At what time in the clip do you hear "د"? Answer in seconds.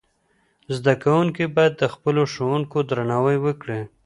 1.77-1.83